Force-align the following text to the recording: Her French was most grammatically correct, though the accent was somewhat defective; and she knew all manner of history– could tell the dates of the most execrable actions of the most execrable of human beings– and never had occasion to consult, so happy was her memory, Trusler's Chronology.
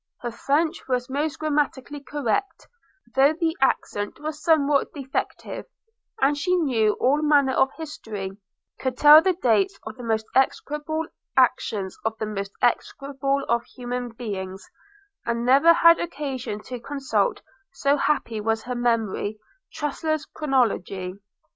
Her 0.21 0.31
French 0.31 0.87
was 0.87 1.11
most 1.11 1.37
grammatically 1.37 1.99
correct, 1.99 2.67
though 3.13 3.33
the 3.33 3.55
accent 3.61 4.19
was 4.19 4.43
somewhat 4.43 4.91
defective; 4.95 5.67
and 6.19 6.35
she 6.35 6.55
knew 6.55 6.93
all 6.93 7.21
manner 7.21 7.51
of 7.53 7.69
history– 7.77 8.31
could 8.79 8.97
tell 8.97 9.21
the 9.21 9.33
dates 9.33 9.79
of 9.85 9.97
the 9.97 10.03
most 10.03 10.25
execrable 10.35 11.05
actions 11.37 11.99
of 12.03 12.17
the 12.17 12.25
most 12.25 12.51
execrable 12.63 13.45
of 13.47 13.63
human 13.65 14.09
beings– 14.09 14.67
and 15.27 15.45
never 15.45 15.71
had 15.71 15.99
occasion 15.99 16.61
to 16.63 16.79
consult, 16.79 17.43
so 17.71 17.95
happy 17.97 18.41
was 18.41 18.63
her 18.63 18.73
memory, 18.73 19.37
Trusler's 19.71 20.25
Chronology. 20.25 21.13